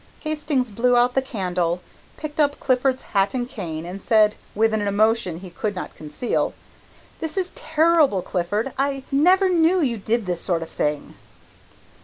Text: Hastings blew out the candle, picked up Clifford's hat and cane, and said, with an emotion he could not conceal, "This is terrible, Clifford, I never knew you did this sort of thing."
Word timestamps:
Hastings 0.21 0.71
blew 0.71 0.97
out 0.97 1.13
the 1.13 1.21
candle, 1.21 1.79
picked 2.17 2.39
up 2.39 2.59
Clifford's 2.59 3.03
hat 3.13 3.35
and 3.35 3.47
cane, 3.47 3.85
and 3.85 4.01
said, 4.01 4.33
with 4.55 4.73
an 4.73 4.81
emotion 4.81 5.41
he 5.41 5.51
could 5.51 5.75
not 5.75 5.93
conceal, 5.93 6.55
"This 7.19 7.37
is 7.37 7.51
terrible, 7.53 8.23
Clifford, 8.23 8.73
I 8.79 9.03
never 9.11 9.47
knew 9.47 9.79
you 9.79 9.97
did 9.99 10.25
this 10.25 10.41
sort 10.41 10.63
of 10.63 10.71
thing." 10.71 11.13